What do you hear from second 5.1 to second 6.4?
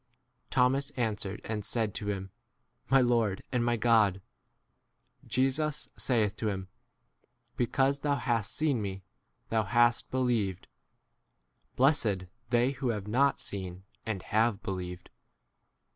29 Jesus saith